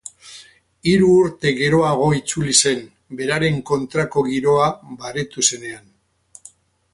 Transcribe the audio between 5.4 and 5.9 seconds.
zenean.